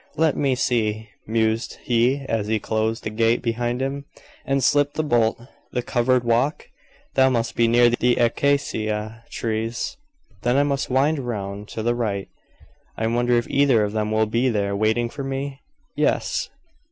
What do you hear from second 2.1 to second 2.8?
as he